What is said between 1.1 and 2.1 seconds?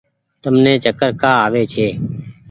ڪآ آوي ڇي۔